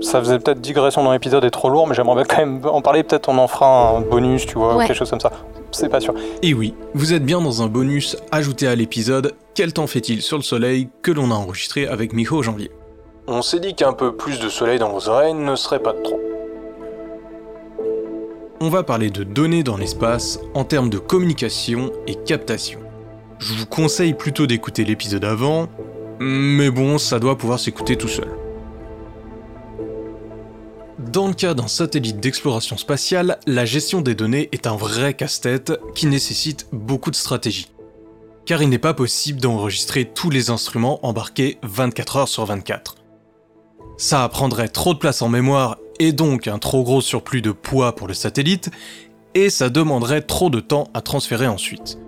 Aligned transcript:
ça 0.00 0.20
faisait 0.20 0.38
peut-être 0.38 0.60
digression 0.60 1.04
dans 1.04 1.12
l'épisode 1.12 1.44
et 1.44 1.50
trop 1.50 1.68
lourd, 1.68 1.86
mais 1.86 1.94
j'aimerais 1.94 2.24
quand 2.24 2.38
même 2.38 2.60
en 2.64 2.80
parler. 2.82 3.02
Peut-être 3.02 3.28
on 3.28 3.38
en 3.38 3.48
fera 3.48 3.96
un 3.96 4.00
bonus, 4.00 4.46
tu 4.46 4.54
vois, 4.54 4.84
quelque 4.84 4.96
chose 4.96 5.10
comme 5.10 5.20
ça. 5.20 5.30
C'est 5.72 5.88
pas 5.88 6.00
sûr. 6.00 6.14
Et 6.42 6.54
oui, 6.54 6.74
vous 6.94 7.12
êtes 7.12 7.24
bien 7.24 7.40
dans 7.40 7.62
un 7.62 7.66
bonus 7.66 8.16
ajouté 8.32 8.66
à 8.66 8.74
l'épisode 8.74 9.34
Quel 9.54 9.72
temps 9.72 9.86
fait-il 9.86 10.22
sur 10.22 10.36
le 10.36 10.42
soleil 10.42 10.88
que 11.02 11.12
l'on 11.12 11.30
a 11.30 11.34
enregistré 11.34 11.86
avec 11.86 12.12
Miho 12.12 12.38
au 12.38 12.42
janvier? 12.42 12.70
On 13.26 13.42
s'est 13.42 13.60
dit 13.60 13.74
qu'un 13.74 13.92
peu 13.92 14.16
plus 14.16 14.40
de 14.40 14.48
soleil 14.48 14.78
dans 14.78 14.90
vos 14.90 15.08
oreilles 15.08 15.34
ne 15.34 15.54
serait 15.54 15.78
pas 15.78 15.92
de 15.92 16.02
trop. 16.02 16.20
On 18.60 18.68
va 18.68 18.82
parler 18.82 19.10
de 19.10 19.22
données 19.22 19.62
dans 19.62 19.76
l'espace 19.76 20.40
en 20.54 20.64
termes 20.64 20.90
de 20.90 20.98
communication 20.98 21.92
et 22.06 22.14
captation. 22.14 22.80
Je 23.38 23.54
vous 23.54 23.66
conseille 23.66 24.12
plutôt 24.12 24.46
d'écouter 24.46 24.84
l'épisode 24.84 25.24
avant, 25.24 25.68
mais 26.18 26.70
bon, 26.70 26.98
ça 26.98 27.18
doit 27.18 27.38
pouvoir 27.38 27.58
s'écouter 27.58 27.96
tout 27.96 28.08
seul. 28.08 28.28
Dans 31.12 31.26
le 31.26 31.34
cas 31.34 31.54
d'un 31.54 31.66
satellite 31.66 32.20
d'exploration 32.20 32.76
spatiale, 32.76 33.40
la 33.48 33.64
gestion 33.64 34.00
des 34.00 34.14
données 34.14 34.48
est 34.52 34.68
un 34.68 34.76
vrai 34.76 35.12
casse-tête 35.12 35.72
qui 35.96 36.06
nécessite 36.06 36.68
beaucoup 36.70 37.10
de 37.10 37.16
stratégie. 37.16 37.68
Car 38.46 38.62
il 38.62 38.68
n'est 38.68 38.78
pas 38.78 38.94
possible 38.94 39.40
d'enregistrer 39.40 40.04
tous 40.04 40.30
les 40.30 40.50
instruments 40.50 41.04
embarqués 41.04 41.58
24 41.64 42.16
heures 42.16 42.28
sur 42.28 42.44
24. 42.44 42.94
Ça 43.96 44.28
prendrait 44.28 44.68
trop 44.68 44.94
de 44.94 45.00
place 45.00 45.20
en 45.20 45.28
mémoire 45.28 45.78
et 45.98 46.12
donc 46.12 46.46
un 46.46 46.60
trop 46.60 46.84
gros 46.84 47.00
surplus 47.00 47.42
de 47.42 47.50
poids 47.50 47.96
pour 47.96 48.06
le 48.06 48.14
satellite, 48.14 48.70
et 49.34 49.50
ça 49.50 49.68
demanderait 49.68 50.22
trop 50.22 50.48
de 50.48 50.60
temps 50.60 50.90
à 50.94 51.00
transférer 51.00 51.48
ensuite. 51.48 51.98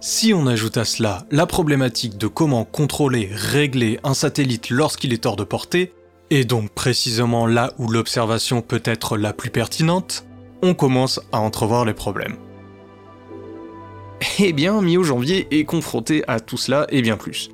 Si 0.00 0.34
on 0.34 0.46
ajoute 0.46 0.76
à 0.76 0.84
cela 0.84 1.24
la 1.30 1.46
problématique 1.46 2.18
de 2.18 2.26
comment 2.26 2.66
contrôler, 2.66 3.30
régler 3.32 3.98
un 4.04 4.12
satellite 4.12 4.68
lorsqu'il 4.68 5.14
est 5.14 5.24
hors 5.24 5.36
de 5.36 5.44
portée, 5.44 5.94
et 6.30 6.44
donc 6.44 6.70
précisément 6.70 7.46
là 7.46 7.72
où 7.78 7.88
l'observation 7.88 8.62
peut 8.62 8.82
être 8.84 9.16
la 9.16 9.32
plus 9.32 9.50
pertinente, 9.50 10.24
on 10.62 10.74
commence 10.74 11.20
à 11.32 11.40
entrevoir 11.40 11.84
les 11.84 11.94
problèmes. 11.94 12.36
Eh 14.38 14.52
bien, 14.52 14.80
Mio 14.80 15.02
Janvier 15.02 15.48
est 15.50 15.64
confronté 15.64 16.22
à 16.28 16.40
tout 16.40 16.56
cela 16.56 16.86
et 16.90 17.02
bien 17.02 17.16
plus. 17.16 17.50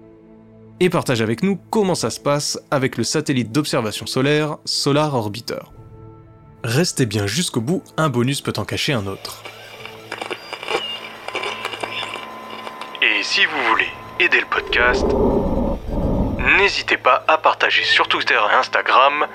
Et 0.78 0.90
partage 0.90 1.22
avec 1.22 1.42
nous 1.42 1.58
comment 1.70 1.94
ça 1.94 2.10
se 2.10 2.20
passe 2.20 2.60
avec 2.70 2.96
le 2.96 3.04
satellite 3.04 3.50
d'observation 3.50 4.06
solaire 4.06 4.58
Solar 4.64 5.14
Orbiter. 5.14 5.72
Restez 6.64 7.06
bien 7.06 7.26
jusqu'au 7.26 7.60
bout, 7.60 7.82
un 7.96 8.08
bonus 8.08 8.40
peut 8.40 8.52
en 8.56 8.64
cacher 8.64 8.92
un 8.92 9.06
autre. 9.06 9.42
Et 13.00 13.22
si 13.22 13.44
vous 13.44 13.70
voulez 13.70 13.88
aider 14.20 14.40
le 14.40 14.46
podcast, 14.50 15.06
n'hésitez 16.58 16.96
pas 16.96 17.24
à 17.26 17.38
partager 17.38 17.82
sur 17.82 18.08
Twitter 18.08 18.34
et 18.34 18.54
Instagram 18.54 19.26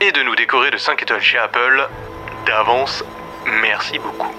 et 0.00 0.12
de 0.12 0.22
nous 0.22 0.36
décorer 0.36 0.70
de 0.70 0.76
5 0.76 1.02
étoiles 1.02 1.22
chez 1.22 1.38
Apple. 1.38 1.88
D'avance, 2.46 3.04
merci 3.62 3.98
beaucoup. 3.98 4.32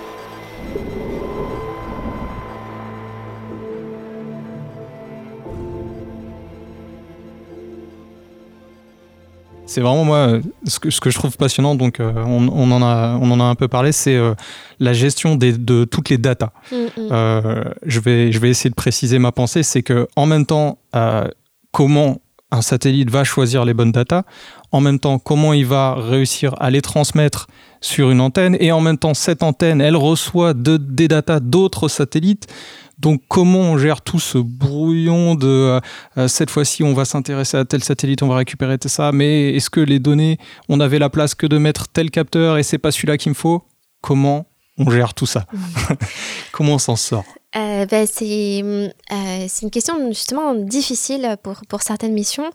C'est 9.65 9.79
vraiment 9.79 10.03
moi 10.03 10.39
ce 10.65 10.79
que, 10.79 10.89
ce 10.89 10.99
que 10.99 11.09
je 11.09 11.17
trouve 11.17 11.37
passionnant, 11.37 11.75
donc 11.75 12.01
euh, 12.01 12.11
on, 12.25 12.71
en 12.71 12.81
a, 12.81 13.17
on 13.21 13.31
en 13.31 13.39
a 13.39 13.43
un 13.45 13.55
peu 13.55 13.69
parlé, 13.69 13.93
c'est 13.93 14.17
euh, 14.17 14.33
la 14.81 14.91
gestion 14.91 15.35
des, 15.35 15.53
de 15.53 15.85
toutes 15.85 16.09
les 16.09 16.17
datas. 16.17 16.51
Mm, 16.73 16.75
mm. 16.75 16.89
Euh, 17.11 17.63
je, 17.85 18.01
vais, 18.01 18.33
je 18.33 18.39
vais 18.39 18.49
essayer 18.49 18.69
de 18.69 18.75
préciser 18.75 19.17
ma 19.17 19.31
pensée, 19.31 19.63
c'est 19.63 19.81
que 19.81 20.09
en 20.17 20.25
même 20.25 20.45
temps, 20.45 20.77
comment 21.71 22.21
un 22.51 22.61
satellite 22.61 23.09
va 23.09 23.23
choisir 23.23 23.63
les 23.63 23.73
bonnes 23.73 23.93
datas, 23.93 24.23
en 24.71 24.81
même 24.81 24.99
temps 24.99 25.19
comment 25.19 25.53
il 25.53 25.65
va 25.65 25.95
réussir 25.95 26.53
à 26.59 26.69
les 26.69 26.81
transmettre 26.81 27.47
sur 27.79 28.11
une 28.11 28.19
antenne, 28.19 28.57
et 28.59 28.71
en 28.71 28.81
même 28.81 28.97
temps 28.97 29.13
cette 29.13 29.41
antenne, 29.41 29.81
elle 29.81 29.95
reçoit 29.95 30.53
de, 30.53 30.77
des 30.77 31.07
datas 31.07 31.39
d'autres 31.39 31.87
satellites. 31.87 32.47
Donc 32.99 33.21
comment 33.27 33.59
on 33.59 33.77
gère 33.79 34.01
tout 34.01 34.19
ce 34.19 34.37
brouillon 34.37 35.33
de 35.33 35.47
euh, 35.47 35.79
euh, 36.17 36.27
cette 36.27 36.51
fois-ci 36.51 36.83
on 36.83 36.93
va 36.93 37.03
s'intéresser 37.03 37.57
à 37.57 37.65
tel 37.65 37.83
satellite, 37.83 38.21
on 38.21 38.27
va 38.27 38.35
récupérer 38.35 38.77
ça, 38.85 39.11
mais 39.11 39.55
est-ce 39.55 39.71
que 39.71 39.79
les 39.79 39.97
données, 39.97 40.37
on 40.69 40.79
avait 40.79 40.99
la 40.99 41.09
place 41.09 41.33
que 41.33 41.47
de 41.47 41.57
mettre 41.57 41.87
tel 41.87 42.11
capteur 42.11 42.57
et 42.57 42.63
c'est 42.63 42.77
pas 42.77 42.91
celui-là 42.91 43.17
qu'il 43.17 43.31
me 43.31 43.35
faut? 43.35 43.63
Comment 44.01 44.45
on 44.77 44.89
gère 44.91 45.13
tout 45.15 45.25
ça? 45.25 45.45
Comment 46.51 46.73
on 46.73 46.79
s'en 46.79 46.95
sort? 46.95 47.25
Euh, 47.55 47.85
ben, 47.85 48.07
c'est 48.07 48.61
euh, 48.63 48.89
c'est 49.47 49.61
une 49.63 49.71
question 49.71 50.07
justement 50.07 50.53
difficile 50.55 51.35
pour, 51.43 51.61
pour 51.67 51.81
certaines 51.81 52.13
missions. 52.13 52.49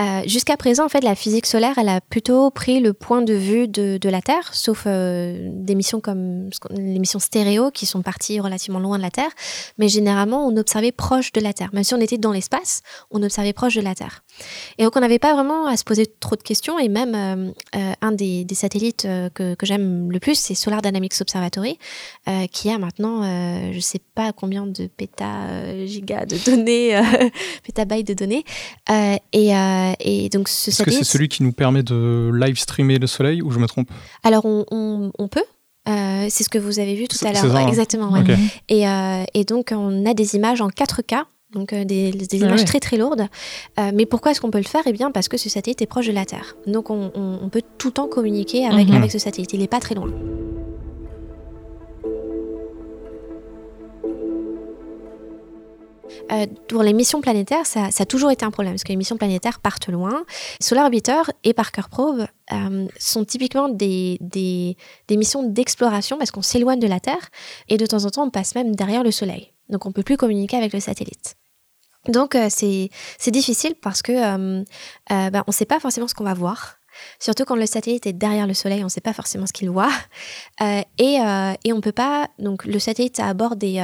Euh, 0.00 0.22
Jusqu'à 0.26 0.56
présent, 0.56 0.86
en 0.86 0.88
fait, 0.88 1.04
la 1.04 1.14
physique 1.14 1.44
solaire, 1.44 1.76
elle 1.76 1.88
a 1.88 2.00
plutôt 2.00 2.50
pris 2.50 2.80
le 2.80 2.94
point 2.94 3.20
de 3.20 3.34
vue 3.34 3.68
de, 3.68 3.98
de 3.98 4.08
la 4.08 4.22
Terre, 4.22 4.54
sauf 4.54 4.84
euh, 4.86 5.50
des 5.52 5.74
missions 5.74 6.00
comme 6.00 6.48
les 6.70 6.98
missions 6.98 7.18
stéréo 7.18 7.70
qui 7.70 7.84
sont 7.84 8.02
parties 8.02 8.40
relativement 8.40 8.78
loin 8.78 8.96
de 8.96 9.02
la 9.02 9.10
Terre. 9.10 9.30
Mais 9.76 9.88
généralement, 9.88 10.46
on 10.46 10.56
observait 10.56 10.92
proche 10.92 11.32
de 11.32 11.40
la 11.40 11.52
Terre. 11.52 11.70
Même 11.74 11.84
si 11.84 11.94
on 11.94 12.00
était 12.00 12.18
dans 12.18 12.32
l'espace, 12.32 12.82
on 13.10 13.22
observait 13.22 13.52
proche 13.52 13.74
de 13.74 13.82
la 13.82 13.94
Terre. 13.94 14.22
Et 14.78 14.84
donc, 14.84 14.96
on 14.96 15.00
n'avait 15.00 15.18
pas 15.18 15.34
vraiment 15.34 15.66
à 15.66 15.76
se 15.76 15.84
poser 15.84 16.06
trop 16.06 16.36
de 16.36 16.42
questions. 16.42 16.78
Et 16.78 16.88
même 16.88 17.14
euh, 17.14 17.52
euh, 17.76 17.92
un 18.00 18.12
des, 18.12 18.44
des 18.44 18.54
satellites 18.54 19.06
que, 19.34 19.54
que 19.54 19.66
j'aime 19.66 20.10
le 20.10 20.20
plus, 20.20 20.34
c'est 20.38 20.54
Solar 20.54 20.82
Dynamics 20.82 21.14
Observatory, 21.20 21.78
qui 22.52 22.70
a 22.70 22.78
maintenant, 22.78 23.22
je 23.72 23.80
sais 23.80 24.00
pas 24.14 24.32
combien 24.32 24.66
de 24.66 24.86
péta 24.86 25.86
gigas 25.86 26.26
de 26.26 26.36
données, 26.44 26.96
euh, 26.96 27.02
pétabytes 27.64 28.08
de 28.08 28.14
données. 28.14 28.44
Euh, 28.90 29.16
et, 29.32 29.54
euh, 29.54 29.92
et, 30.00 30.28
donc 30.28 30.48
ce 30.48 30.70
Est-ce 30.70 30.82
que 30.82 30.90
c'est 30.90 31.04
celui 31.04 31.28
qui 31.28 31.42
nous 31.42 31.52
permet 31.52 31.82
de 31.82 32.30
live 32.34 32.58
streamer 32.58 32.98
le 32.98 33.06
soleil 33.06 33.42
ou 33.42 33.50
je 33.50 33.58
me 33.58 33.66
trompe? 33.66 33.90
Alors 34.22 34.44
on, 34.44 34.64
on, 34.70 35.12
on 35.18 35.28
peut. 35.28 35.44
c'est 35.86 36.44
ce 36.44 36.48
que 36.48 36.58
vous 36.58 36.78
avez 36.78 36.94
vu 36.94 37.08
tout 37.08 37.24
à 37.26 37.32
l'heure. 37.32 37.56
Hein. 37.56 37.68
exactement. 37.68 38.10
Ouais. 38.10 38.22
Et, 38.68 38.84
et, 39.34 39.44
donc, 39.44 39.72
on 39.72 40.06
a 40.06 40.14
des 40.14 40.36
images 40.36 40.60
en 40.60 40.68
4K. 40.68 41.24
Donc 41.52 41.74
des, 41.74 42.10
des, 42.10 42.42
ah 42.42 42.46
images 42.46 42.64
très 42.66 42.80
très 42.80 42.96
lourdes. 42.98 43.26
mais 43.94 44.04
pourquoi 44.04 44.32
est-ce 44.32 44.40
qu'on 44.40 44.50
peut 44.50 44.58
le 44.58 44.64
faire? 44.64 44.82
Eh 44.86 44.92
bien 44.92 45.10
parce 45.10 45.28
que 45.28 45.38
ce 45.38 45.48
satellite 45.48 45.80
est 45.80 45.86
proche 45.86 46.06
de 46.06 46.12
la 46.12 46.26
Terre. 46.26 46.56
Donc 46.66 46.90
on, 46.90 47.10
on, 47.14 47.38
on 47.42 47.48
peut 47.48 47.62
tout 47.78 47.88
le 47.88 47.94
temps 47.94 48.08
communiquer 48.08 48.66
avec, 48.66 48.88
-hmm. 48.88 48.96
avec 48.96 49.10
ce 49.10 49.18
satellite. 49.18 49.52
Il 49.54 49.60
n'est 49.60 49.66
pas 49.76 49.80
très 49.80 49.94
loin. 49.94 50.10
Euh, 56.32 56.46
pour 56.68 56.82
les 56.82 56.92
missions 56.92 57.20
planétaires, 57.20 57.66
ça, 57.66 57.90
ça, 57.90 58.02
a 58.02 58.06
toujours 58.06 58.30
été 58.30 58.44
un 58.44 58.50
problème, 58.50 58.74
parce 58.74 58.84
que 58.84 58.88
les 58.90 58.96
missions 58.96 59.16
planétaires 59.16 59.60
partent 59.60 59.88
loin. 59.88 60.24
Solar 60.60 60.84
Orbiter 60.84 61.22
et 61.44 61.54
Parker 61.54 61.82
Probe 61.90 62.26
euh, 62.52 62.86
sont 62.98 63.24
typiquement 63.24 63.68
des, 63.68 64.18
des, 64.20 64.76
des 65.08 65.16
missions 65.16 65.42
d'exploration, 65.42 66.18
parce 66.18 66.30
qu'on 66.30 66.42
s'éloigne 66.42 66.80
de 66.80 66.86
la 66.86 67.00
Terre, 67.00 67.30
et 67.68 67.76
de 67.76 67.86
temps 67.86 68.04
en 68.04 68.10
temps, 68.10 68.24
on 68.24 68.30
passe 68.30 68.54
même 68.54 68.74
derrière 68.74 69.02
le 69.02 69.10
Soleil. 69.10 69.52
Donc 69.68 69.86
on 69.86 69.92
peut 69.92 70.02
plus 70.02 70.16
communiquer 70.16 70.56
avec 70.56 70.72
le 70.72 70.80
satellite. 70.80 71.36
Donc 72.06 72.34
euh, 72.34 72.48
c'est 72.48 73.30
difficile 73.30 73.74
parce 73.74 74.02
que 74.02 74.12
bah, 75.08 75.44
on 75.46 75.50
ne 75.50 75.52
sait 75.52 75.66
pas 75.66 75.80
forcément 75.80 76.08
ce 76.08 76.14
qu'on 76.14 76.24
va 76.24 76.34
voir. 76.34 76.76
Surtout 77.20 77.44
quand 77.44 77.54
le 77.54 77.66
satellite 77.66 78.06
est 78.06 78.12
derrière 78.12 78.46
le 78.46 78.54
Soleil, 78.54 78.80
on 78.80 78.84
ne 78.84 78.90
sait 78.90 79.00
pas 79.00 79.12
forcément 79.12 79.46
ce 79.46 79.52
qu'il 79.52 79.70
voit. 79.70 79.90
Et, 80.60 81.18
on 81.20 81.76
ne 81.76 81.80
peut 81.80 81.92
pas. 81.92 82.28
Donc, 82.40 82.64
le 82.64 82.78
satellite 82.80 83.20
a 83.20 83.28
à 83.28 83.34
bord 83.34 83.54
des, 83.54 83.74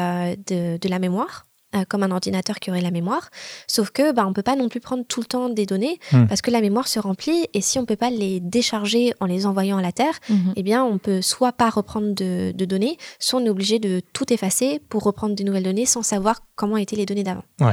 de, 0.46 0.78
de, 0.78 0.88
la 0.88 0.98
mémoire 0.98 1.46
euh, 1.74 1.84
comme 1.88 2.02
un 2.02 2.10
ordinateur 2.10 2.56
qui 2.56 2.70
aurait 2.70 2.80
la 2.80 2.90
mémoire. 2.90 3.30
Sauf 3.66 3.90
que 3.90 4.12
bah, 4.12 4.24
on 4.26 4.32
peut 4.32 4.42
pas 4.42 4.56
non 4.56 4.68
plus 4.68 4.80
prendre 4.80 5.04
tout 5.04 5.20
le 5.20 5.26
temps 5.26 5.48
des 5.48 5.66
données 5.66 5.98
mmh. 6.12 6.26
parce 6.26 6.42
que 6.42 6.50
la 6.50 6.60
mémoire 6.60 6.88
se 6.88 6.98
remplit 6.98 7.46
et 7.52 7.60
si 7.60 7.78
on 7.78 7.84
peut 7.84 7.96
pas 7.96 8.10
les 8.10 8.40
décharger 8.40 9.14
en 9.20 9.26
les 9.26 9.46
envoyant 9.46 9.78
à 9.78 9.82
la 9.82 9.92
Terre, 9.92 10.14
mmh. 10.28 10.34
eh 10.56 10.62
bien 10.62 10.84
on 10.84 10.98
peut 10.98 11.22
soit 11.22 11.52
pas 11.52 11.70
reprendre 11.70 12.14
de, 12.14 12.52
de, 12.52 12.64
données, 12.64 12.96
soit 13.18 13.40
on 13.40 13.44
est 13.44 13.50
obligé 13.50 13.78
de 13.78 14.00
tout 14.12 14.32
effacer 14.32 14.80
pour 14.88 15.02
reprendre 15.02 15.34
de 15.34 15.42
nouvelles 15.42 15.64
données 15.64 15.86
sans 15.86 16.02
savoir 16.02 16.42
comment 16.54 16.76
étaient 16.76 16.96
les 16.96 17.06
données 17.06 17.24
d'avant. 17.24 17.44
Ouais. 17.60 17.72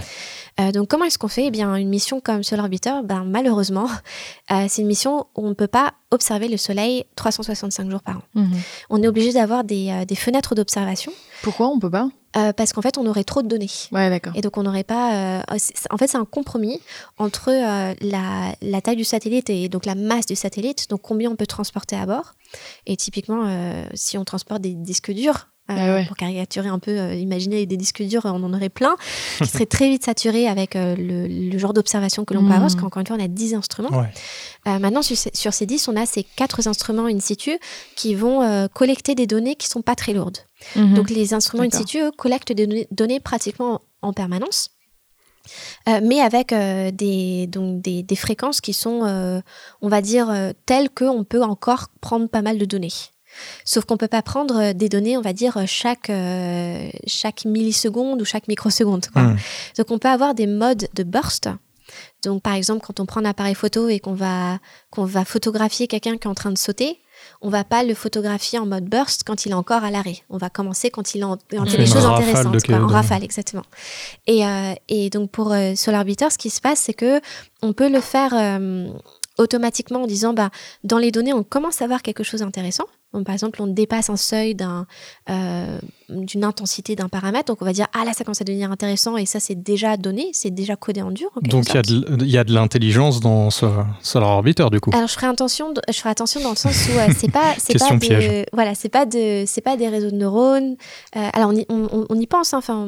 Euh, 0.60 0.72
donc 0.72 0.88
comment 0.90 1.06
est-ce 1.06 1.18
qu'on 1.18 1.28
fait? 1.28 1.46
Eh 1.48 1.52
bien 1.52 1.76
une 1.76 1.90
mission 1.90 2.22
comme 2.22 2.44
Solar 2.44 2.66
Orbiter, 2.66 3.02
ben, 3.04 3.24
malheureusement, 3.26 3.88
euh, 4.52 4.66
c'est 4.68 4.82
une 4.82 4.88
mission 4.88 5.28
où 5.36 5.46
on 5.46 5.50
ne 5.50 5.54
peut 5.54 5.68
pas 5.68 5.94
observer 6.12 6.48
le 6.48 6.58
Soleil 6.58 7.06
365 7.16 7.90
jours 7.90 8.02
par 8.02 8.18
an. 8.18 8.22
Mmh. 8.36 8.46
On 8.90 9.02
est 9.02 9.08
obligé 9.08 9.34
d'avoir 9.34 9.64
des, 9.64 9.90
euh, 9.90 10.06
des 10.06 10.16
fenêtres 10.16 10.56
d'observation. 10.56 11.12
Pourquoi 11.42 11.68
on 11.68 11.80
peut 11.80 11.90
pas? 11.90 12.10
Euh, 12.38 12.54
parce 12.54 12.72
qu'en 12.74 12.82
fait, 12.82 12.98
on 12.98 13.06
aurait 13.06 13.24
trop 13.24 13.42
de 13.42 13.48
données. 13.48 13.70
Ouais, 13.92 14.10
d'accord. 14.10 14.34
Et 14.36 14.42
donc, 14.42 14.58
on 14.58 14.64
n'aurait 14.64 14.84
pas. 14.84 15.40
Euh, 15.40 15.42
en 15.90 15.98
fait, 15.98 16.08
c'est 16.08 16.18
un 16.18 16.26
compromis 16.26 16.80
entre 17.18 17.50
euh, 17.50 17.94
la, 18.02 18.56
la, 18.62 18.82
taille 18.82 18.96
du 18.96 19.04
satellite 19.04 19.50
et 19.50 19.68
donc 19.70 19.86
la 19.86 19.96
masse 19.96 20.26
du 20.26 20.36
satellite, 20.36 20.90
donc 20.90 21.02
combien 21.02 21.30
on 21.30 21.36
peut 21.36 21.48
transporter 21.48 21.96
à 21.96 22.06
bord. 22.06 22.34
Et 22.86 22.96
typiquement, 22.96 23.44
euh, 23.46 23.84
si 23.94 24.18
on 24.18 24.24
transporte 24.24 24.62
des 24.62 24.74
disques 24.74 25.12
durs, 25.12 25.48
ah 25.68 25.94
ouais. 25.96 26.06
pour 26.06 26.18
caricaturer 26.18 26.68
un 26.68 26.80
peu, 26.80 26.92
euh, 26.92 27.16
imaginer 27.16 27.66
des 27.66 27.78
disques 27.78 28.02
durs, 28.04 28.24
on 28.26 28.44
en 28.44 28.54
aurait 28.54 28.70
plein, 28.70 28.96
qui 29.38 29.48
seraient 29.48 29.66
très 29.66 29.90
vite 29.90 30.04
saturés 30.04 30.48
avec 30.48 30.76
euh, 30.76 30.96
le, 30.96 31.28
le, 31.28 31.58
genre 31.58 31.74
d'observation 31.74 32.26
que 32.26 32.34
l'on 32.34 32.42
mmh. 32.42 32.48
peut 32.48 32.54
avoir, 32.54 32.70
parce 32.70 32.76
qu'encore 32.76 33.00
une 33.00 33.08
fois, 33.08 33.16
on 33.18 33.24
a 33.24 33.28
10 33.28 33.56
instruments. 33.56 33.90
Ouais. 33.90 34.10
Euh, 34.68 34.80
maintenant, 34.80 35.02
sur, 35.02 35.16
sur, 35.18 35.54
ces 35.54 35.66
10, 35.66 35.88
on 35.88 35.96
a 35.96 36.06
ces 36.06 36.24
quatre 36.24 36.68
instruments 36.68 37.06
in 37.06 37.20
situ 37.20 37.58
qui 37.96 38.16
vont 38.16 38.42
euh, 38.42 38.68
collecter 38.68 39.16
des 39.16 39.28
données 39.28 39.56
qui 39.56 39.68
sont 39.68 39.82
pas 39.82 39.96
très 39.96 40.14
lourdes. 40.14 40.40
Mmh. 40.76 40.94
Donc, 40.96 41.10
les 41.10 41.34
instruments 41.34 41.64
in 41.64 41.72
situ, 41.72 42.00
eux, 42.00 42.12
collectent 42.12 42.52
des 42.52 42.68
données, 42.68 42.88
données 42.92 43.20
pratiquement 43.20 43.82
en 44.02 44.14
permanence. 44.14 44.72
mais 45.88 46.22
avec 46.22 46.54
des, 46.54 47.48
donc 47.48 47.82
des, 47.82 48.04
des, 48.04 48.16
fréquences 48.16 48.62
qui 48.62 48.74
sont, 48.74 49.42
on 49.82 49.90
va 49.90 50.02
dire, 50.02 50.32
telles 50.66 50.90
qu'on 50.90 51.24
peut 51.24 51.44
encore 51.44 51.88
prendre 52.00 52.28
pas 52.28 52.42
mal 52.42 52.58
de 52.58 52.66
données. 52.66 52.92
Sauf 53.66 53.86
qu'on 53.86 53.96
ne 53.96 54.00
peut 54.00 54.08
pas 54.08 54.22
prendre 54.22 54.74
des 54.74 54.90
données, 54.90 55.18
on 55.18 55.22
va 55.22 55.34
dire, 55.34 55.58
chaque, 55.66 56.12
chaque 57.08 57.46
milliseconde 57.46 58.22
ou 58.22 58.26
chaque 58.26 58.48
microseconde. 58.48 59.06
Mmh. 59.16 59.36
Donc 59.78 59.92
on 59.92 60.00
peut 60.00 60.10
avoir 60.10 60.36
des 60.36 60.48
modes 60.48 60.88
de 60.94 61.04
burst 61.04 61.50
donc, 62.24 62.42
par 62.42 62.54
exemple, 62.54 62.86
quand 62.86 63.00
on 63.00 63.06
prend 63.06 63.22
un 63.22 63.26
appareil 63.26 63.56
photo 63.56 63.90
et 63.90 64.00
qu'on 64.00 64.14
va, 64.14 64.60
qu'on 64.90 65.06
va 65.06 65.26
photographier 65.26 65.88
quelqu'un 65.88 66.18
qui 66.18 66.28
est 66.28 66.32
en 66.32 66.36
train 66.36 66.52
de 66.52 66.58
sauter, 66.58 67.00
on 67.42 67.50
va 67.50 67.64
pas 67.64 67.84
le 67.84 67.94
photographier 67.94 68.60
en 68.60 68.66
mode 68.66 68.86
burst 68.86 69.24
quand 69.24 69.46
il 69.46 69.52
est 69.52 69.56
encore 69.56 69.84
à 69.84 69.92
l'arrêt. 69.92 70.18
On 70.30 70.38
va 70.38 70.50
commencer 70.50 70.90
quand 70.90 71.16
il, 71.16 71.24
en, 71.24 71.34
a 71.34 71.38
des 71.66 71.86
choses 71.86 72.06
intéressantes, 72.06 72.70
en 72.70 72.88
rafale, 72.88 73.24
exactement. 73.24 73.64
Et, 74.28 74.46
euh, 74.46 74.74
et 74.88 75.10
donc 75.10 75.32
pour 75.32 75.52
euh, 75.52 75.74
Orbiter, 75.88 76.30
ce 76.30 76.38
qui 76.38 76.50
se 76.50 76.62
passe, 76.62 76.80
c'est 76.80 76.94
que 76.94 77.22
on 77.62 77.74
peut 77.74 77.90
le 77.90 78.02
faire 78.02 78.34
euh, 78.34 78.88
automatiquement 79.38 80.04
en 80.04 80.08
disant, 80.08 80.34
bah, 80.34 80.50
dans 80.84 80.98
les 80.98 81.12
données, 81.12 81.34
on 81.34 81.44
commence 81.44 81.82
à 81.82 81.88
voir 81.88 82.02
quelque 82.02 82.24
chose 82.24 82.42
d'intéressant 82.42 82.86
par 83.26 83.34
exemple, 83.34 83.62
on 83.62 83.68
dépasse 83.68 84.10
un 84.10 84.16
seuil 84.16 84.56
euh, 85.30 85.80
d'une 86.10 86.44
intensité 86.46 86.96
d'un 86.96 87.10
paramètre, 87.10 87.46
donc 87.46 87.62
on 87.62 87.66
va 87.66 87.74
dire 87.74 87.88
ah 87.94 88.06
là 88.06 88.14
ça 88.14 88.24
commence 88.24 88.42
à 88.42 88.46
devenir 88.46 88.72
intéressant 88.72 89.18
et 89.18 89.26
ça 89.26 89.40
c'est 89.42 89.62
déjà 89.62 89.98
donné, 89.98 90.30
c'est 90.34 90.50
déjà 90.50 90.78
codé 90.78 91.02
en 91.02 91.12
dur. 91.12 91.30
donc 91.42 91.66
il 91.74 92.30
y, 92.30 92.38
a 92.38 92.44
de 92.44 92.54
l'intelligence 92.54 93.20
dans 93.20 93.50
ce 93.50 93.66
Solar 94.02 94.30
Orbiter 94.30 94.66
du 94.72 94.80
coup. 94.80 94.92
Alors 94.94 95.08
je 95.08 95.14
ferai 95.14 95.28
attention, 95.28 95.74
je 95.90 95.98
ferai 95.98 96.10
attention 96.10 96.42
dans 96.42 96.52
le 96.52 96.56
sens 96.56 96.88
où 96.88 96.98
euh, 96.98 97.14
c'est 97.18 97.32
pas 97.32 97.54
c'est 97.58 97.78
pas 97.78 97.90
de, 97.92 98.46
voilà 98.54 98.76
c'est 98.76 98.90
pas 98.90 99.06
de 99.06 99.44
c'est 99.46 99.62
pas 99.62 99.76
des 99.76 99.90
réseaux 99.90 100.12
de 100.12 100.16
neurones. 100.16 100.78
Euh, 101.18 101.30
alors 101.34 101.50
on 101.50 101.56
y, 101.56 101.66
on, 101.70 102.20
y 102.20 102.28
pense, 102.28 102.54
hein. 102.54 102.60
enfin 102.60 102.88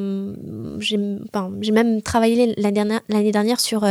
j'ai 0.80 1.72
même 1.72 2.02
travaillé 2.02 2.54
l'année 2.58 2.72
dernière, 2.72 3.02
dernière 3.10 3.60
sur 3.60 3.86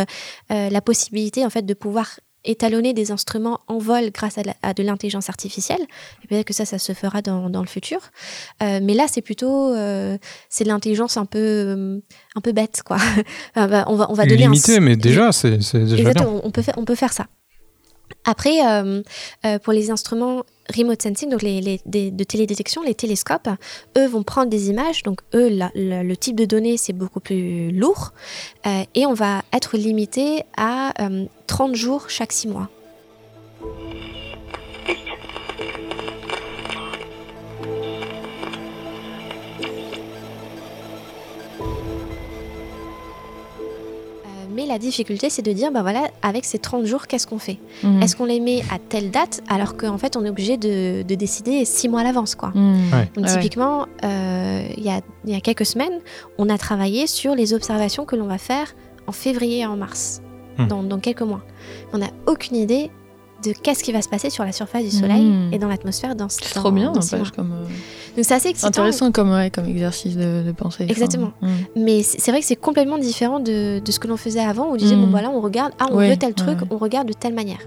la 0.49 0.81
possibilité 0.81 1.45
en 1.45 1.51
fait 1.51 1.63
de 1.63 1.75
pouvoir 1.75 2.09
étalonner 2.45 2.93
des 2.93 3.11
instruments 3.11 3.61
en 3.69 3.79
vol 3.79 4.11
grâce 4.11 4.39
à, 4.63 4.75
de 4.75 4.83
l'intelligence 4.83 5.29
artificielle. 5.29 5.81
Et 6.25 6.27
peut-être 6.27 6.47
que 6.47 6.55
ça, 6.55 6.65
ça 6.65 6.79
se 6.79 6.93
fera 6.93 7.23
dans, 7.23 7.51
dans 7.51 7.61
le 7.61 7.67
futur. 7.67 8.01
Euh, 8.63 8.81
mais 8.83 8.95
là, 8.95 9.07
c'est 9.09 9.23
plutôt 9.23 9.75
euh, 9.75 10.19
c'est 10.49 10.65
de 10.65 10.69
l'intelligence 10.69 11.17
un 11.17 11.27
peu 11.27 11.39
euh, 11.39 11.99
un 12.35 12.41
peu 12.41 12.53
bête, 12.53 12.83
quoi. 12.85 12.99
On 13.57 13.67
va 13.67 13.87
on 13.89 14.15
va 14.15 14.27
donner 14.27 14.43
limité, 14.43 14.81
mais 14.81 14.97
déjà, 14.97 15.33
c'est 15.33 15.59
déjà 15.59 16.13
bien. 16.13 16.27
On 16.43 16.51
peut 16.51 16.63
faire 16.63 16.75
on 16.77 16.85
peut 16.85 16.95
faire 16.95 17.13
ça. 17.13 17.27
Après, 18.25 18.67
euh, 18.67 19.03
euh, 19.45 19.59
pour 19.59 19.73
les 19.73 19.91
instruments 19.91 20.45
remote 20.75 21.03
sensing, 21.03 21.29
donc 21.29 21.43
les, 21.43 21.81
de 21.85 22.25
télédétection, 22.25 22.83
les 22.83 22.95
télescopes, 22.95 23.49
eux 23.99 24.07
vont 24.07 24.23
prendre 24.23 24.49
des 24.49 24.71
images. 24.71 25.03
Donc 25.03 25.21
eux, 25.35 25.49
le 25.75 26.15
type 26.15 26.37
de 26.37 26.45
données, 26.45 26.77
c'est 26.77 26.93
beaucoup 26.93 27.21
plus 27.21 27.71
lourd. 27.73 28.13
Euh, 28.67 28.85
et 28.95 29.07
on 29.07 29.15
va 29.15 29.43
être 29.53 29.77
limité 29.77 30.45
à 30.57 30.93
30 31.47 31.75
jours 31.75 32.09
chaque 32.09 32.33
6 32.33 32.49
mois. 32.49 32.69
Mais 44.63 44.69
la 44.69 44.79
difficulté, 44.79 45.31
c'est 45.31 45.43
de 45.43 45.53
dire, 45.53 45.73
ben 45.73 45.83
voilà, 45.83 46.09
avec 46.23 46.45
ces 46.45 46.59
30 46.59 46.85
jours, 46.85 47.07
qu'est-ce 47.07 47.27
qu'on 47.27 47.39
fait? 47.39 47.59
Mhm. 47.83 48.03
Est-ce 48.03 48.17
qu'on 48.17 48.27
les 48.27 48.39
met 48.39 48.63
à 48.71 48.79
telle 48.79 49.11
date 49.11 49.43
alors 49.49 49.77
qu'en 49.77 49.99
fait, 49.99 50.17
on 50.17 50.25
est 50.25 50.29
obligé 50.29 50.57
de, 50.57 51.03
décider 51.03 51.65
six 51.65 51.89
mois 51.89 52.01
à 52.01 52.05
l'avance, 52.05 52.35
quoi? 52.35 52.53
Mhm. 52.55 53.07
Donc, 53.17 53.27
typiquement, 53.27 53.87
euh, 54.05 54.67
il 54.77 54.85
y, 54.85 55.35
a, 55.35 55.41
quelques 55.41 55.67
semaines, 55.67 56.01
on 56.39 56.49
a 56.49 56.59
travaillé 56.59 57.07
sur 57.07 57.35
les 57.35 57.55
observations 57.55 58.05
que 58.05 58.17
l'on 58.17 58.27
va 58.27 58.39
faire 58.39 58.75
en 59.07 59.13
février 59.13 59.61
et 59.61 59.67
en 59.67 59.77
mars, 59.77 60.23
hmm. 60.59 60.67
dans, 60.67 60.99
quelques 61.01 61.23
mois. 61.23 61.43
On 61.93 61.99
n'a 61.99 62.11
aucune 62.27 62.57
idée 62.57 62.91
de 63.43 63.53
qu'est-ce 63.53 63.83
qui 63.83 63.93
va 63.93 64.03
se 64.03 64.09
passer 64.09 64.31
sur 64.31 64.45
la 64.45 64.53
surface 64.53 64.85
du 64.85 64.91
Soleil 64.91 65.25
hmm. 65.25 65.53
et 65.53 65.59
dans 65.59 65.69
l'atmosphère 65.69 66.15
dans 66.15 66.29
C'est 66.29 66.55
trop 66.55 66.71
bien, 66.71 66.93
comme... 67.35 67.53
Euh, 67.53 67.65
donc 68.17 68.25
c'est 68.25 68.35
assez 68.35 68.49
excitant. 68.49 68.69
Intéressant 68.69 69.11
comme, 69.11 69.35
comme 69.53 69.67
exercice 69.67 70.17
de, 70.17 70.53
pensée. 70.53 70.87
Exactement. 70.89 71.33
Hmm. 71.41 71.49
Mais 71.77 72.03
c'est 72.03 72.31
vrai 72.31 72.41
que 72.41 72.47
c'est 72.47 72.57
complètement 72.57 72.99
différent 72.99 73.41
de, 73.41 73.81
de 73.81 73.93
ce 73.93 73.99
que 73.99 74.09
l'on 74.09 74.17
faisait 74.17 74.41
avant, 74.41 74.69
où 74.69 74.73
on 74.73 74.77
disait, 74.77 74.97
bon 74.97 75.09
voilà, 75.09 75.31
on 75.31 75.41
regarde, 75.41 75.73
ah 75.79 75.87
on 75.91 75.97
veut 75.97 76.17
tel 76.17 76.35
truc, 76.35 76.59
on 76.71 76.79
regarde 76.79 77.09
de 77.09 77.15
telle 77.15 77.35
manière. 77.35 77.61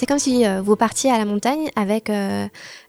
C'est 0.00 0.06
comme 0.06 0.18
si 0.18 0.46
euh, 0.46 0.62
vous 0.62 0.76
partiez 0.76 1.10
à 1.10 1.18
la 1.18 1.26
montagne 1.26 1.68
avec 1.76 2.08
euh, 2.08 2.48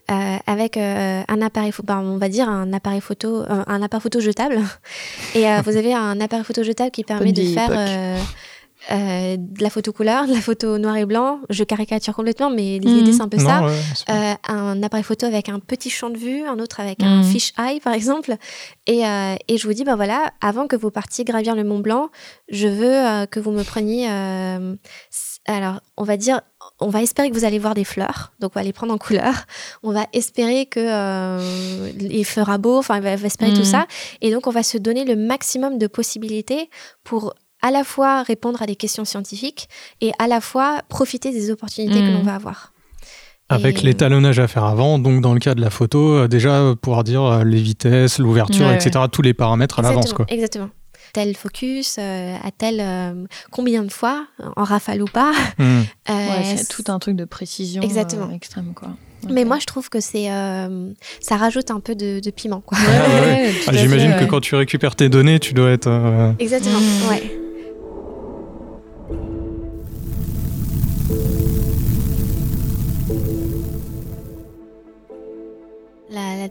euh, 0.10 0.38
avec 0.48 0.78
un 0.78 1.42
appareil, 1.42 1.74
ben, 1.84 2.00
on 2.00 2.18
va 2.18 2.30
dire 2.30 2.48
un 2.48 2.72
appareil 2.72 3.02
photo, 3.02 3.44
un 3.50 3.82
appareil 3.82 4.02
photo 4.02 4.22
jetable, 4.22 4.62
et 5.36 5.44
vous 5.66 5.76
avez 5.76 5.94
un 5.94 6.22
appareil 6.22 6.46
photo 6.46 6.64
jetable 6.64 6.92
qui 6.92 7.04
permet 7.04 7.34
de 7.34 7.44
faire 7.44 7.70
de 8.90 9.62
la 9.62 9.70
photo 9.70 9.92
couleur, 9.92 10.26
de 10.26 10.34
la 10.34 10.40
photo 10.40 10.78
noir 10.78 10.96
et 10.96 11.06
blanc. 11.06 11.42
Je 11.50 11.66
caricature 11.66 12.16
complètement, 12.16 12.50
mais 12.50 12.80
l'idée 12.80 13.12
mhm. 13.12 13.14
c'est 13.14 13.22
un 13.22 13.28
peu 13.28 13.40
ça. 13.40 13.66
un 14.48 14.82
appareil 14.82 15.04
photo 15.04 15.26
avec 15.26 15.50
un 15.50 15.60
petit 15.60 15.90
champ 15.90 16.10
de 16.10 16.18
vue, 16.18 16.46
un 16.46 16.60
autre 16.60 16.80
avec 16.80 17.04
un 17.04 17.18
mhm. 17.18 17.24
fish 17.26 17.52
eye 17.58 17.82
par 17.82 17.92
exemple. 17.94 18.38
Et, 18.88 19.02
et, 19.50 19.58
je 19.58 19.68
vous 19.68 19.74
dis, 19.74 19.84
ben 19.84 19.98
voilà, 19.98 20.32
avant 20.40 20.68
que 20.68 20.78
vous 20.78 20.92
partiez 20.92 21.26
gravir 21.26 21.56
le 21.56 21.66
Mont 21.66 21.80
Blanc, 21.80 22.10
je 22.50 22.70
veux 22.70 23.26
que 23.28 23.42
vous 23.42 23.52
me 23.52 23.64
preniez 23.64 24.08
alors, 25.48 25.82
on 25.98 26.04
va 26.04 26.18
dire, 26.18 26.42
on 26.82 26.90
va 26.90 27.02
espérer 27.02 27.30
que 27.30 27.36
vous 27.36 27.46
allez 27.46 27.60
voir 27.60 27.76
des 27.76 27.84
fleurs, 27.84 28.34
donc 28.40 28.52
on 28.56 28.60
va 28.60 28.64
les 28.64 28.74
prendre 28.74 28.94
en 28.94 28.98
couleur. 28.98 29.46
On 29.84 29.92
va 29.92 30.08
espérer 30.14 30.66
que 30.66 30.80
euh, 30.80 31.92
il 32.00 32.26
fera 32.26 32.58
beau, 32.58 32.80
enfin, 32.80 32.98
on 32.98 33.02
va 33.02 33.14
espérer 33.14 33.54
tout 33.54 33.62
mm. 33.62 33.66
ça. 33.66 33.86
Et 34.22 34.32
donc, 34.32 34.48
on 34.48 34.52
va 34.52 34.64
se 34.64 34.78
donner 34.78 35.06
le 35.06 35.16
maximum 35.16 35.78
de 35.78 35.88
possibilités 35.88 36.70
pour 37.04 37.34
à 37.62 37.70
la 37.70 37.84
fois 37.84 38.24
répondre 38.24 38.62
à 38.62 38.66
des 38.66 38.76
questions 38.76 39.06
scientifiques 39.06 39.70
et 40.02 40.12
à 40.18 40.28
la 40.28 40.42
fois 40.42 40.82
profiter 40.90 41.32
des 41.32 41.52
opportunités 41.52 42.00
que 42.00 42.12
l'on 42.12 42.24
mm. 42.24 42.26
va 42.26 42.36
avoir. 42.36 42.74
Avec 43.50 43.82
l'étalonnage 43.82 44.40
à 44.40 44.48
faire 44.48 44.64
avant, 44.64 44.98
donc 44.98 45.22
dans 45.22 45.34
le 45.34 45.40
cas 45.40 45.56
de 45.56 45.62
la 45.62 45.70
photo, 45.70 46.14
euh, 46.14 46.28
déjà 46.28 46.74
pouvoir 46.82 47.04
dire 47.04 47.24
euh, 47.24 47.44
les 47.44 47.62
vitesses, 47.62 48.18
l'ouverture, 48.18 48.72
etc., 48.72 49.06
tous 49.12 49.22
les 49.22 49.34
paramètres 49.34 49.80
à 49.80 49.82
l'avance. 49.82 50.16
Exactement 50.30 50.70
tel 51.14 51.36
focus, 51.36 51.98
euh, 52.00 52.36
à 52.42 52.52
tel 52.52 52.80
euh, 52.80 53.26
combien 53.52 53.84
de 53.84 53.92
fois, 53.92 54.28
en 54.56 54.64
rafale 54.64 55.02
ou 55.02 55.08
pas. 55.08 55.34
Euh, 56.10 56.16
c'est 56.44 56.68
tout 56.68 56.92
un 56.92 57.00
truc 57.00 57.16
de 57.16 57.26
précision 57.26 57.82
Exactement. 57.82 58.30
extrême. 58.32 58.74
Quoi. 58.76 58.90
Mais 59.30 59.46
moi, 59.46 59.60
je 59.60 59.66
trouve 59.66 59.90
que 59.90 60.00
c'est, 60.00 60.26
ça 61.22 61.38
rajoute 61.38 61.72
un 61.72 61.80
peu 61.80 61.96
de, 61.96 62.30
piment. 62.32 62.60
Quoi. 62.60 62.78
Ah, 63.68 63.72
j'imagine 63.74 64.16
que 64.20 64.26
quand 64.26 64.42
tu 64.42 64.56
récupères 64.56 64.96
tes 64.96 65.10
données, 65.10 65.40
tu 65.40 65.54
dois 65.54 65.70
être. 65.70 65.90
Exactement, 66.40 66.80
hmm. 66.80 67.10
ouais. 67.10 67.41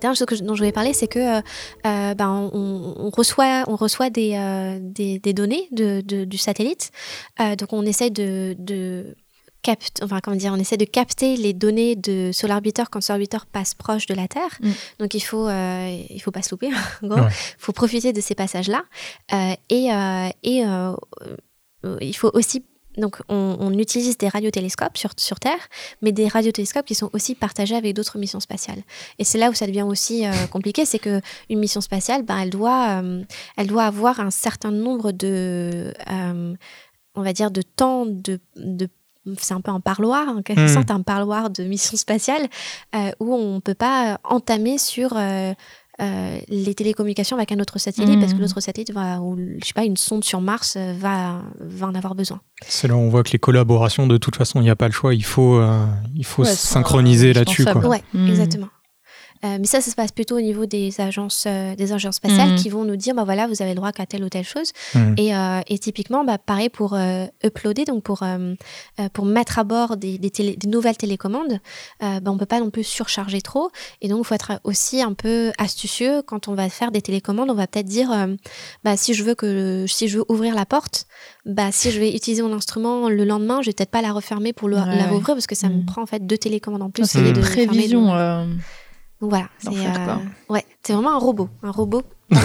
Dernière 0.00 0.16
chose 0.16 0.42
dont 0.42 0.54
je 0.54 0.60
voulais 0.60 0.72
parler, 0.72 0.92
c'est 0.92 1.08
que 1.08 1.38
euh, 1.38 1.40
euh, 1.86 2.14
ben, 2.14 2.50
on, 2.52 3.10
reçoit, 3.10 3.64
on 3.68 3.76
reçoit 3.76 4.10
des, 4.10 4.34
euh, 4.34 4.78
des, 4.80 5.32
données 5.32 5.68
de, 5.72 6.00
du 6.00 6.38
satellite. 6.38 6.90
donc 7.38 7.72
on 7.72 7.84
essaie 7.84 8.10
de, 8.10 8.54
de 8.58 9.16
enfin 10.02 10.20
comment 10.22 10.36
dire, 10.36 10.52
on 10.54 10.58
essaie 10.58 10.78
de 10.78 10.86
capter 10.86 11.36
les 11.36 11.52
données 11.52 11.94
de 11.94 12.30
Solar 12.32 12.56
Orbiter 12.56 12.84
quand 12.90 13.02
Solar 13.02 13.18
Orbiter 13.18 13.38
passe 13.52 13.74
proche 13.74 14.06
de 14.06 14.14
la 14.14 14.26
Terre. 14.26 14.58
Mm. 14.60 14.70
Donc 14.98 15.14
il 15.14 15.20
faut, 15.20 15.48
il 15.48 16.20
faut 16.22 16.30
pas 16.30 16.42
se 16.42 16.50
louper. 16.50 16.70
Il 17.02 17.28
faut 17.58 17.72
profiter 17.72 18.12
de 18.12 18.20
ces 18.20 18.34
passages-là. 18.34 18.84
et 19.68 19.88
et 20.42 20.64
il 22.00 22.16
faut 22.16 22.30
aussi 22.34 22.64
donc, 22.96 23.20
on, 23.28 23.72
utilise 23.78 24.18
des 24.18 24.28
radiotélescopes 24.28 24.96
sur, 24.96 25.10
sur 25.16 25.38
Terre, 25.38 25.68
mais 26.02 26.12
des 26.12 26.26
radiotélescopes 26.26 26.86
qui 26.86 26.94
sont 26.94 27.08
aussi 27.12 27.34
partagés 27.34 27.76
avec 27.76 27.94
d'autres 27.94 28.18
missions 28.18 28.40
spatiales. 28.40 28.82
Et 29.18 29.24
c'est 29.24 29.38
là 29.38 29.50
où 29.50 29.54
ça 29.54 29.66
devient 29.66 29.82
aussi 29.82 30.26
euh, 30.26 30.32
compliqué, 30.50 30.84
c'est 30.84 30.98
que 30.98 31.20
une 31.48 31.60
mission 31.60 31.80
spatiale, 31.80 32.22
ben, 32.22 32.38
elle 32.38 32.50
doit, 32.50 33.00
euh, 33.02 33.22
elle 33.56 33.68
doit 33.68 33.84
avoir 33.84 34.20
un 34.20 34.30
certain 34.30 34.72
nombre 34.72 35.12
de, 35.12 35.94
euh, 36.10 36.54
on 37.14 37.22
va 37.22 37.32
dire, 37.32 37.50
de 37.50 37.62
temps 37.62 38.06
de, 38.06 38.40
de 38.56 38.88
c'est 39.38 39.54
un 39.54 39.60
peu 39.60 39.70
un 39.70 39.80
parloir, 39.80 40.28
en 40.28 40.42
quelque 40.42 40.62
hmm. 40.62 40.74
sorte 40.74 40.90
un 40.90 41.02
parloir 41.02 41.50
de 41.50 41.62
mission 41.64 41.96
spatiale, 41.96 42.48
où 43.20 43.34
on 43.34 43.56
ne 43.56 43.60
peut 43.60 43.74
pas 43.74 44.18
entamer 44.24 44.78
sur 44.78 45.12
euh, 45.14 45.52
les 46.48 46.74
télécommunications 46.74 47.36
avec 47.36 47.52
un 47.52 47.60
autre 47.60 47.78
satellite 47.78 48.20
parce 48.20 48.32
que 48.32 48.38
mmh. 48.38 48.42
l'autre 48.42 48.60
satellite 48.60 48.92
va, 48.92 49.20
ou 49.20 49.36
je 49.36 49.66
sais 49.66 49.72
pas, 49.72 49.84
une 49.84 49.96
sonde 49.96 50.24
sur 50.24 50.40
Mars 50.40 50.76
euh, 50.76 50.94
va, 50.98 51.42
va 51.60 51.86
en 51.86 51.94
avoir 51.94 52.14
besoin. 52.14 52.40
C'est 52.66 52.88
là 52.88 52.94
où 52.94 52.98
on 52.98 53.08
voit 53.08 53.22
que 53.22 53.32
les 53.32 53.38
collaborations, 53.38 54.06
de 54.06 54.16
toute 54.16 54.36
façon, 54.36 54.60
il 54.60 54.64
n'y 54.64 54.70
a 54.70 54.76
pas 54.76 54.86
le 54.86 54.92
choix, 54.92 55.14
il 55.14 55.24
faut, 55.24 55.56
euh, 55.56 55.86
il 56.14 56.24
faut 56.24 56.44
synchroniser 56.44 57.32
là-dessus. 57.32 57.66
Oui, 57.84 57.98
mmh. 58.14 58.28
exactement. 58.28 58.68
Mais 59.42 59.64
ça, 59.64 59.80
ça 59.80 59.90
se 59.90 59.96
passe 59.96 60.12
plutôt 60.12 60.36
au 60.36 60.40
niveau 60.40 60.66
des 60.66 61.00
agences, 61.00 61.46
des 61.46 61.92
agences 61.92 62.16
spatiales 62.16 62.50
mhm. 62.50 62.56
qui 62.56 62.68
vont 62.68 62.84
nous 62.84 62.96
dire, 62.96 63.14
bah 63.14 63.24
voilà, 63.24 63.46
vous 63.46 63.62
avez 63.62 63.70
le 63.70 63.76
droit 63.76 63.92
qu'à 63.92 64.06
telle 64.06 64.24
ou 64.24 64.28
telle 64.28 64.44
chose. 64.44 64.72
Mhm. 64.94 65.14
Et, 65.18 65.32
et, 65.68 65.78
typiquement, 65.78 66.24
bah, 66.24 66.38
pareil 66.38 66.68
pour 66.68 66.98
uploader, 67.44 67.84
donc 67.84 68.02
pour, 68.02 68.22
pour 69.12 69.24
mettre 69.24 69.58
à 69.58 69.64
bord 69.64 69.96
des, 69.96 70.18
des, 70.18 70.30
des 70.30 70.68
nouvelles 70.68 70.96
télécommandes, 70.96 71.60
bah, 72.00 72.20
on 72.26 72.36
peut 72.36 72.46
pas 72.46 72.60
non 72.60 72.70
plus 72.70 72.84
surcharger 72.84 73.40
trop. 73.40 73.70
Et 74.00 74.08
donc, 74.08 74.20
il 74.20 74.26
faut 74.26 74.34
être 74.34 74.60
aussi 74.64 75.02
un 75.02 75.14
peu 75.14 75.52
astucieux 75.58 76.22
quand 76.22 76.48
on 76.48 76.54
va 76.54 76.68
faire 76.68 76.90
des 76.90 77.02
télécommandes. 77.02 77.50
On 77.50 77.54
va 77.54 77.66
peut-être 77.66 77.86
dire, 77.86 78.10
bah, 78.84 78.96
si 78.96 79.14
je 79.14 79.24
veux 79.24 79.34
que 79.34 79.86
si 79.86 80.08
je 80.08 80.18
veux 80.18 80.24
ouvrir 80.28 80.54
la 80.54 80.66
porte, 80.66 81.06
bah, 81.46 81.72
si 81.72 81.90
je 81.90 82.00
vais 82.00 82.14
utiliser 82.14 82.42
mon 82.42 82.52
instrument 82.52 83.08
le 83.08 83.24
lendemain, 83.24 83.62
je 83.62 83.66
vais 83.66 83.72
peut-être 83.72 83.90
pas 83.90 84.02
la 84.02 84.12
refermer 84.12 84.52
pour 84.52 84.68
la 84.68 84.84
rouvrir 85.06 85.34
parce 85.34 85.46
que 85.46 85.54
ça 85.54 85.68
me 85.68 85.82
mm. 85.82 85.86
prend 85.86 86.02
en 86.02 86.06
fait 86.06 86.26
deux 86.26 86.38
télécommandes 86.38 86.82
en 86.82 86.90
plus. 86.90 87.04
C'est 87.04 87.22
des 87.22 87.38
prévisions. 87.40 88.12
Euh, 89.22 89.26
voilà, 89.26 89.48
c'est 89.58 89.68
euh, 89.68 90.16
ouais, 90.48 90.64
c'est 90.82 90.92
vraiment 90.92 91.14
un 91.14 91.18
robot, 91.18 91.48
un 91.62 91.70
robot. 91.70 92.02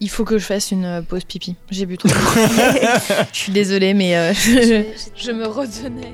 Il 0.00 0.10
faut 0.10 0.24
que 0.24 0.38
je 0.38 0.44
fasse 0.44 0.70
une 0.70 0.84
euh, 0.84 1.02
pause 1.02 1.24
pipi. 1.24 1.56
J'ai 1.70 1.86
bu 1.86 1.96
trop. 1.96 2.08
je 3.32 3.38
suis 3.38 3.52
désolée, 3.52 3.94
mais 3.94 4.34
je, 4.34 4.84
je 5.16 5.32
me 5.32 5.46
retenais. 5.46 6.12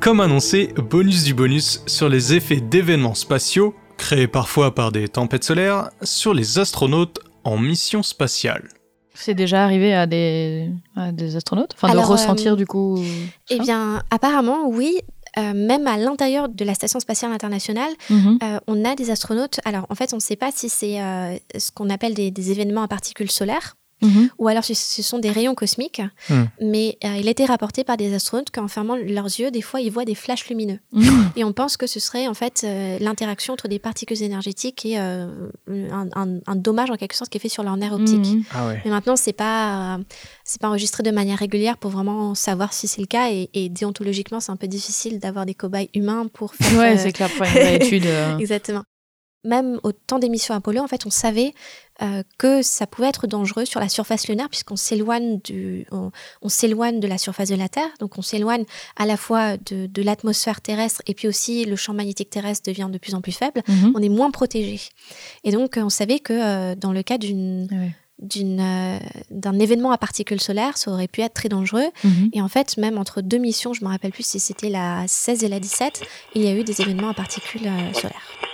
Comme 0.00 0.20
annoncé, 0.20 0.74
bonus 0.76 1.24
du 1.24 1.34
bonus 1.34 1.82
sur 1.86 2.08
les 2.08 2.34
effets 2.34 2.60
d'événements 2.60 3.14
spatiaux, 3.14 3.74
créés 3.96 4.26
parfois 4.26 4.74
par 4.74 4.92
des 4.92 5.08
tempêtes 5.08 5.44
solaires, 5.44 5.88
sur 6.02 6.34
les 6.34 6.58
astronautes 6.58 7.20
en 7.44 7.56
mission 7.56 8.02
spatiale. 8.02 8.68
C'est 9.14 9.34
déjà 9.34 9.64
arrivé 9.64 9.94
à 9.94 10.06
des, 10.06 10.70
des 11.12 11.36
astronautes? 11.36 11.74
Enfin, 11.74 11.92
de 11.94 11.98
ressentir 11.98 12.54
euh, 12.54 12.56
du 12.56 12.66
coup 12.66 12.98
Eh 13.50 13.58
bien, 13.60 14.02
apparemment, 14.10 14.68
oui. 14.68 15.00
Euh, 15.38 15.54
même 15.54 15.86
à 15.86 15.96
l'intérieur 15.96 16.48
de 16.48 16.64
la 16.64 16.74
Station 16.74 17.00
spatiale 17.00 17.32
internationale, 17.32 17.90
mhm. 18.10 18.38
euh, 18.42 18.58
on 18.66 18.84
a 18.84 18.94
des 18.94 19.10
astronautes. 19.10 19.60
Alors, 19.64 19.86
en 19.88 19.94
fait, 19.94 20.12
on 20.12 20.16
ne 20.16 20.20
sait 20.20 20.36
pas 20.36 20.50
si 20.52 20.68
c'est 20.68 20.98
ce 21.56 21.70
qu'on 21.70 21.90
appelle 21.90 22.14
des, 22.14 22.30
des, 22.30 22.50
événements 22.50 22.82
à 22.82 22.88
particules 22.88 23.30
solaires. 23.30 23.76
Mhm. 24.02 24.30
ou 24.38 24.48
alors 24.48 24.64
ce, 24.64 24.74
sont 24.74 25.18
des 25.18 25.30
rayons 25.30 25.54
cosmiques. 25.54 26.02
Hmm. 26.28 26.44
Mais 26.60 26.98
euh, 27.04 27.16
il 27.18 27.28
a 27.28 27.30
été 27.30 27.44
rapporté 27.44 27.84
par 27.84 27.96
des 27.96 28.12
astronautes 28.14 28.50
qu'en 28.50 28.68
fermant 28.68 28.96
leurs 28.96 29.26
yeux, 29.26 29.50
des 29.50 29.62
fois, 29.62 29.80
ils 29.80 29.90
voient 29.90 30.04
des 30.04 30.14
flashs 30.14 30.48
lumineux. 30.48 30.78
Hmm. 30.92 31.24
Et 31.36 31.44
on 31.44 31.52
pense 31.52 31.76
que 31.76 31.86
ce 31.86 32.00
serait 32.00 32.26
en 32.28 32.34
fait 32.34 32.62
euh, 32.64 32.98
l'interaction 33.00 33.54
entre 33.54 33.68
des 33.68 33.78
particules 33.78 34.22
énergétiques 34.22 34.84
et 34.84 34.98
euh, 34.98 35.28
un, 35.68 36.56
dommage 36.56 36.90
en 36.90 36.96
quelque 36.96 37.14
sorte 37.14 37.30
qui 37.30 37.38
est 37.38 37.40
fait 37.40 37.48
sur 37.48 37.62
leur 37.62 37.76
nerf 37.76 37.92
optique. 37.92 38.26
Hmm. 38.26 38.42
Ah 38.52 38.72
mais 38.84 38.90
maintenant, 38.90 39.16
c'est 39.16 39.32
pas 39.32 39.98
c'est 40.44 40.60
pas 40.60 40.68
enregistré 40.68 41.02
de 41.02 41.10
manière 41.10 41.38
régulière 41.38 41.78
pour 41.78 41.90
vraiment 41.90 42.34
savoir 42.34 42.72
si 42.72 42.88
c'est 42.88 43.00
le 43.00 43.06
cas. 43.06 43.28
Et, 43.30 43.68
déontologiquement, 43.68 44.40
c'est 44.40 44.52
un 44.52 44.56
peu 44.56 44.68
difficile 44.68 45.18
d'avoir 45.18 45.46
des 45.46 45.54
cobayes 45.54 45.88
humains 45.94 46.26
pour 46.32 46.54
faire. 46.54 46.78
Ouais, 46.78 46.98
c'est 46.98 47.12
clair 47.12 47.30
pour 47.30 47.46
une 47.46 47.56
étude. 47.82 48.06
Exactement 48.38 48.82
même 49.44 49.80
au 49.82 49.92
temps 49.92 50.18
des 50.18 50.28
missions 50.28 50.54
Apollo, 50.54 50.80
en 50.80 50.88
fait, 50.88 51.06
on 51.06 51.10
savait 51.10 51.52
euh, 52.00 52.22
que 52.38 52.62
ça 52.62 52.86
pouvait 52.86 53.08
être 53.08 53.26
dangereux 53.26 53.64
sur 53.64 53.78
la 53.78 53.88
surface 53.88 54.26
lunaire 54.28 54.48
puisqu'on 54.48 54.76
s'éloigne 54.76 55.40
du, 55.44 55.86
on, 55.90 56.48
s'éloigne 56.48 57.00
de 57.00 57.06
la 57.06 57.18
surface 57.18 57.48
de 57.48 57.54
la 57.54 57.68
Terre, 57.68 57.90
donc 58.00 58.18
on 58.18 58.22
s'éloigne 58.22 58.64
à 58.96 59.04
la 59.04 59.16
fois 59.16 59.56
de, 59.56 59.86
de 59.86 60.02
l'atmosphère 60.02 60.60
terrestre 60.60 61.02
et 61.06 61.14
puis 61.14 61.28
aussi 61.28 61.64
le 61.64 61.76
champ 61.76 61.92
magnétique 61.92 62.30
terrestre 62.30 62.68
devient 62.70 62.88
de 62.90 62.98
plus 62.98 63.14
en 63.14 63.20
plus 63.20 63.32
faible. 63.32 63.62
Mhm. 63.68 63.92
On 63.94 64.02
est 64.02 64.08
moins 64.08 64.30
protégé. 64.30 64.80
Et 65.44 65.52
donc 65.52 65.74
on 65.76 65.90
savait 65.90 66.18
que 66.18 66.32
euh, 66.32 66.74
dans 66.74 66.92
le 66.92 67.02
cas 67.02 67.18
d'une 67.18 67.68
d'une 68.18 68.60
euh, 68.60 68.98
d'un 69.30 69.58
événement 69.58 69.90
à 69.90 69.98
particules 69.98 70.40
solaires, 70.40 70.78
ça 70.78 70.92
aurait 70.92 71.08
pu 71.08 71.20
être 71.20 71.34
très 71.34 71.48
dangereux. 71.48 71.88
Mhm. 72.04 72.30
Et 72.32 72.40
en 72.40 72.48
fait, 72.48 72.76
même 72.78 72.96
entre 72.96 73.20
deux 73.20 73.38
missions, 73.38 73.74
je 73.74 73.84
me 73.84 73.90
rappelle 73.90 74.12
plus 74.12 74.26
si 74.26 74.40
c'était 74.40 74.70
la 74.70 75.04
16 75.08 75.44
et 75.44 75.48
la 75.48 75.60
17, 75.60 76.02
il 76.36 76.42
y 76.42 76.48
a 76.48 76.54
eu 76.54 76.62
des 76.64 76.80
événements 76.80 77.10
à 77.10 77.14
particules 77.14 77.68
solaires. 77.92 78.51